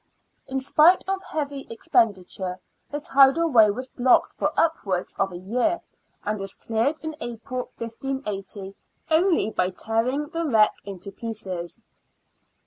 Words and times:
In 0.47 0.59
spite 0.59 1.03
of 1.07 1.21
heavy 1.21 1.65
expen 1.65 2.15
diture, 2.17 2.57
the 2.89 2.99
tidal 2.99 3.49
way 3.51 3.69
was 3.69 3.87
blocked 3.87 4.33
for 4.33 4.51
upwards 4.59 5.13
of 5.19 5.31
a 5.31 5.37
year, 5.37 5.79
and 6.25 6.39
was 6.39 6.55
cleared 6.55 6.99
in 7.03 7.15
April, 7.21 7.69
1580, 7.77 8.73
only 9.11 9.51
by 9.51 9.69
tearing 9.69 10.29
the 10.29 10.43
wreck 10.43 10.73
to 11.01 11.11
pieces. 11.11 11.77